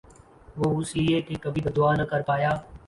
[0.59, 2.51] وُہ اس لئے کہ کبھی بد دُعا نہ کر پایا